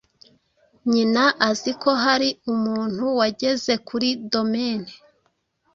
[0.91, 4.89] Nyina azi ko hari umuntu wageze kuri domaine